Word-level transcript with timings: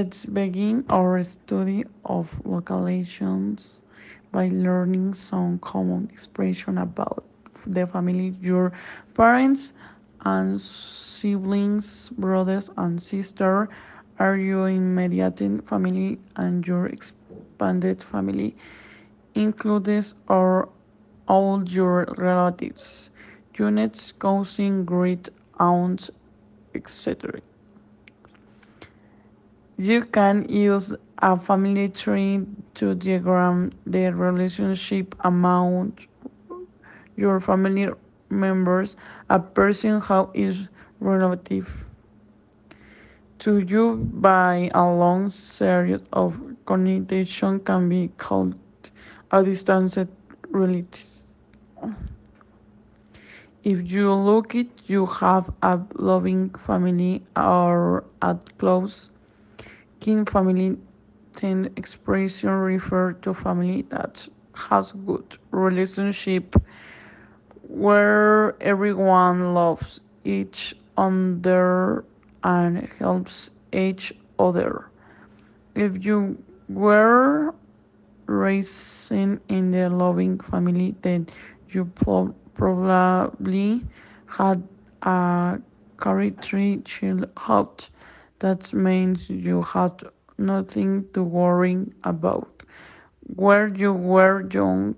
Let's 0.00 0.24
begin 0.24 0.86
our 0.88 1.22
study 1.22 1.84
of 2.06 2.30
collocations 2.46 3.82
by 4.32 4.48
learning 4.48 5.12
some 5.12 5.58
common 5.58 6.08
expression 6.10 6.78
about 6.78 7.22
the 7.66 7.86
family, 7.86 8.34
your 8.40 8.72
parents 9.12 9.74
and 10.24 10.58
siblings, 10.58 12.08
brothers 12.16 12.70
and 12.78 12.96
sisters, 12.96 13.68
are 14.18 14.36
your 14.38 14.70
immediate 14.70 15.38
family 15.68 16.18
and 16.36 16.66
your 16.66 16.86
expanded 16.86 18.02
family 18.02 18.56
includes 19.34 20.14
or 20.28 20.70
all 21.28 21.62
your 21.68 22.06
relatives, 22.16 23.10
units, 23.58 24.12
cousins, 24.12 24.86
great 24.86 25.28
aunts, 25.58 26.10
etc. 26.74 27.42
You 29.80 30.04
can 30.04 30.46
use 30.46 30.92
a 31.22 31.40
family 31.40 31.88
tree 31.88 32.44
to 32.74 32.94
diagram 32.94 33.72
the 33.86 34.12
relationship 34.12 35.14
among 35.20 35.96
your 37.16 37.40
family 37.40 37.88
members. 38.28 38.96
A 39.30 39.38
person 39.38 40.02
who 40.02 40.28
is 40.34 40.68
relative 41.00 41.66
to 43.38 43.60
you 43.60 43.96
by 44.12 44.70
a 44.74 44.84
long 44.84 45.30
series 45.30 46.00
of 46.12 46.38
connotations 46.66 47.62
can 47.64 47.88
be 47.88 48.08
called 48.18 48.56
a 49.30 49.42
distant 49.42 49.96
relative. 50.50 51.06
If 53.64 53.90
you 53.90 54.12
look 54.12 54.54
it, 54.54 54.68
you 54.88 55.06
have 55.06 55.50
a 55.62 55.80
loving 55.94 56.50
family 56.66 57.22
or 57.34 58.04
a 58.20 58.36
close 58.58 59.08
kin 60.00 60.24
family. 60.24 60.76
Then 61.40 61.70
expression 61.76 62.50
refer 62.50 63.12
to 63.22 63.32
family 63.32 63.82
that 63.90 64.26
has 64.54 64.92
good 65.06 65.38
relationship 65.52 66.56
where 67.68 68.56
everyone 68.60 69.54
loves 69.54 70.00
each 70.24 70.74
other 70.96 72.04
and 72.42 72.88
helps 72.98 73.50
each 73.72 74.12
other. 74.38 74.86
If 75.76 76.04
you 76.04 76.36
were 76.68 77.54
raised 78.26 79.12
in 79.12 79.40
a 79.74 79.88
loving 79.88 80.40
family, 80.40 80.96
then 81.02 81.28
you 81.70 81.84
probably 82.54 83.84
had 84.26 84.66
a 85.02 85.58
carefree 86.00 86.82
childhood. 86.82 87.86
That 88.40 88.72
means 88.72 89.30
you 89.30 89.62
had 89.62 90.02
nothing 90.38 91.06
to 91.14 91.22
worry 91.22 91.92
about 92.04 92.62
Where 93.36 93.68
you 93.68 93.92
were 93.92 94.46
young. 94.50 94.96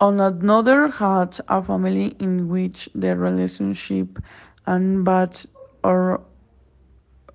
On 0.00 0.18
another 0.20 0.88
hand, 0.88 1.40
a 1.48 1.62
family 1.62 2.16
in 2.18 2.48
which 2.48 2.88
the 2.94 3.16
relationship 3.16 4.18
and 4.66 5.04
bad 5.04 5.40
or 5.84 6.22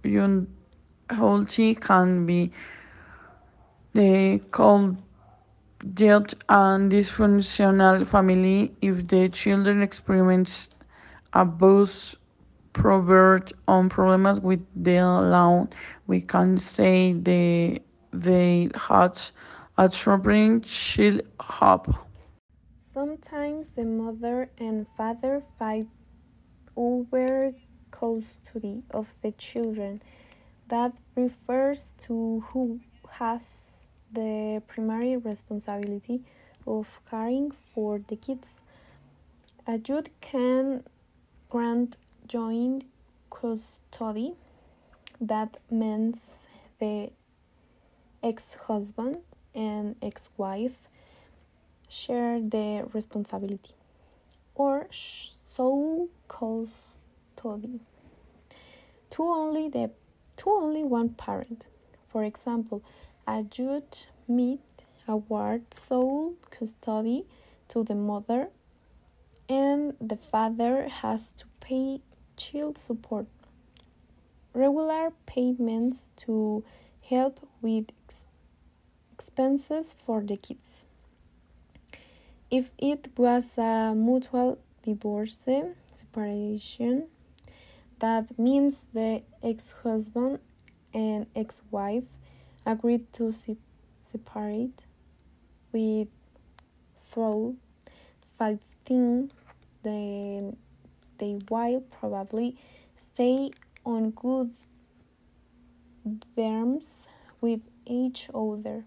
unhealthy 0.04 1.76
can 1.76 2.26
be 2.26 2.52
the 3.94 4.40
called 4.52 4.98
yet 5.98 6.34
and 6.50 6.92
dysfunctional 6.92 8.06
family 8.08 8.74
if 8.82 9.08
the 9.08 9.30
children 9.30 9.82
experience 9.82 10.70
abuse 11.34 12.16
provert 12.76 13.54
on 13.68 13.90
problems 13.90 14.40
with 14.42 14.64
the 14.76 15.00
law 15.02 15.66
we 16.08 16.20
can 16.22 16.58
say 16.58 17.14
they 17.14 17.82
they 18.12 18.70
had 18.76 19.20
a 19.78 19.90
troubling 19.90 20.62
childhood. 20.62 21.96
Sometimes 22.78 23.70
the 23.70 23.84
mother 23.84 24.50
and 24.58 24.86
father 24.96 25.44
fight 25.58 25.88
over 26.76 27.54
custody 27.92 28.84
of 28.92 29.14
the 29.22 29.32
children. 29.32 30.02
That 30.68 30.94
refers 31.16 31.94
to 32.06 32.44
who 32.50 32.80
has 33.10 33.88
the 34.12 34.62
primary 34.68 35.18
responsibility 35.18 36.24
of 36.66 36.88
caring 37.10 37.52
for 37.52 38.00
the 38.08 38.16
kids. 38.16 38.62
A 39.68 39.78
judge 39.78 40.10
can 40.22 40.84
grant 41.50 41.98
joint 42.28 42.86
custody. 43.30 44.34
That 45.22 45.58
means 45.70 46.48
the 46.80 47.12
ex 48.24 48.56
husband 48.56 49.18
and 49.54 49.96
ex 50.02 50.30
wife 50.38 50.90
share 51.88 52.42
the 52.42 52.88
responsibility 52.94 53.74
or 54.56 54.88
sole 54.92 56.10
custody 56.28 57.80
to 59.12 59.24
only 59.24 59.70
the 59.70 59.92
to 60.38 60.50
only 60.50 60.84
one 60.84 61.10
parent. 61.10 61.68
For 62.10 62.24
example, 62.24 62.84
a 63.28 63.44
judge 63.44 64.08
might 64.28 64.60
award 65.08 65.74
sole 65.74 66.36
custody 66.50 67.26
to 67.70 67.84
the 67.84 67.96
mother 67.96 68.50
and 69.48 69.94
the 70.02 70.16
father 70.16 70.88
has 70.88 71.32
to 71.38 71.46
pay 71.60 72.02
child 72.36 72.78
support 72.78 73.28
regular 74.54 75.12
payments 75.26 76.10
to 76.16 76.64
help 77.02 77.40
with 77.62 77.92
ex 78.06 78.26
expenses 79.12 79.96
for 80.06 80.22
the 80.22 80.38
kids. 80.38 80.86
If 82.50 82.72
it 82.78 83.10
was 83.18 83.58
a 83.58 83.94
mutual 83.96 84.60
divorce 84.84 85.40
separation, 85.94 87.08
that 88.00 88.38
means 88.38 88.82
the 88.94 89.24
ex 89.44 89.74
husband 89.84 90.40
and 90.94 91.28
ex 91.36 91.62
wife 91.72 92.20
agreed 92.66 93.12
to 93.14 93.32
se 93.32 93.58
separate 94.06 94.86
with 95.72 96.08
through 97.00 97.58
fighting 98.38 99.32
the 99.84 100.54
they 101.18 101.40
will 101.50 101.82
probably 102.00 102.58
stay 102.96 103.52
on 103.86 104.12
good 104.12 104.52
terms 106.36 107.08
with 107.42 107.62
each 107.86 108.30
other 108.34 108.84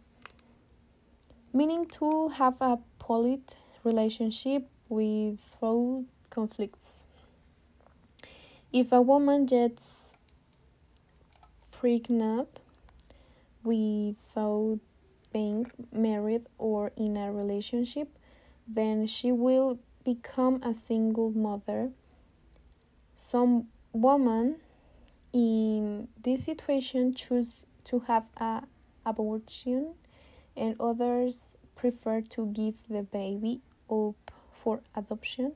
meaning 1.53 1.87
to 1.87 2.29
have 2.29 2.55
a 2.61 2.79
polite 2.99 3.57
relationship 3.83 4.69
without 4.89 6.05
conflicts. 6.31 7.05
If 8.73 8.93
a 8.93 9.01
woman 9.01 9.47
gets 9.47 10.05
pregnant 11.71 12.61
without 13.65 14.79
being 15.33 15.71
married 15.93 16.47
or 16.59 16.93
in 16.97 17.17
a 17.17 17.33
relationship, 17.33 18.09
then 18.67 19.07
she 19.07 19.33
will 19.33 19.79
become 20.05 20.63
a 20.63 20.75
single 20.75 21.31
mother. 21.31 21.91
Some 23.21 23.67
women 23.93 24.61
in 25.33 26.07
this 26.23 26.45
situation 26.45 27.15
choose 27.15 27.67
to 27.87 27.99
have 28.07 28.25
a 28.37 28.63
abortion 29.05 29.95
and 30.57 30.81
others 30.81 31.43
prefer 31.75 32.21
to 32.21 32.47
give 32.47 32.77
the 32.89 33.03
baby 33.03 33.61
up 33.91 34.31
for 34.63 34.83
adoption. 34.95 35.55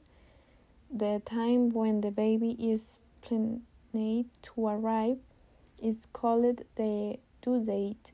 The 0.91 1.23
time 1.25 1.71
when 1.71 2.01
the 2.01 2.11
baby 2.11 2.57
is 2.59 2.99
planned 3.21 3.63
to 4.43 4.67
arrive 4.67 5.19
is 5.81 6.09
called 6.13 6.63
the 6.75 7.21
due 7.43 7.65
date. 7.65 8.11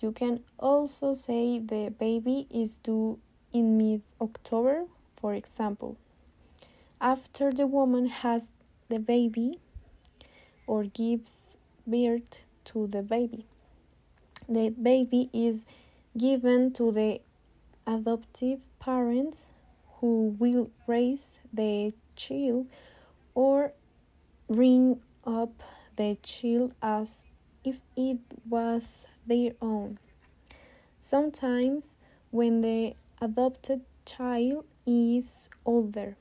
You 0.00 0.10
can 0.10 0.40
also 0.58 1.14
say 1.14 1.60
the 1.60 1.94
baby 1.96 2.48
is 2.50 2.78
due 2.78 3.20
in 3.52 3.78
mid 3.78 4.02
October, 4.20 4.86
for 5.14 5.32
example. 5.32 5.96
After 7.00 7.52
the 7.52 7.66
woman 7.66 8.06
has 8.06 8.48
the 8.88 8.98
baby 8.98 9.58
or 10.66 10.84
gives 10.84 11.56
birth 11.86 12.40
to 12.66 12.86
the 12.86 13.02
baby, 13.02 13.46
the 14.48 14.70
baby 14.70 15.30
is 15.32 15.66
given 16.16 16.72
to 16.72 16.92
the 16.92 17.20
adoptive 17.86 18.60
parents 18.78 19.52
who 20.00 20.36
will 20.38 20.70
raise 20.86 21.40
the 21.52 21.92
child 22.16 22.66
or 23.34 23.72
bring 24.48 25.00
up 25.26 25.62
the 25.96 26.16
child 26.22 26.74
as 26.82 27.26
if 27.64 27.80
it 27.96 28.18
was 28.48 29.06
their 29.26 29.52
own. 29.60 29.98
Sometimes, 31.00 31.98
when 32.30 32.60
the 32.60 32.94
adopted 33.20 33.82
child 34.04 34.64
is 34.86 35.48
older, 35.64 36.16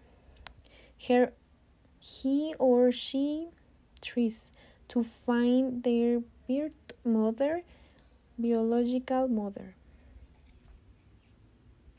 her, 1.08 1.34
he 2.04 2.54
or 2.60 2.92
she 2.92 3.48
tries 4.02 4.52
to 4.90 5.02
find 5.02 5.84
their 5.84 6.20
birth 6.50 6.92
mother, 7.06 7.64
biological 8.38 9.30
mother. 9.30 9.76